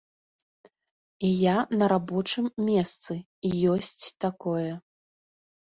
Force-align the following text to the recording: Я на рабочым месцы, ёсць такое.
Я 1.31 1.53
на 1.81 1.85
рабочым 1.95 2.45
месцы, 2.71 3.13
ёсць 3.77 4.05
такое. 4.29 4.71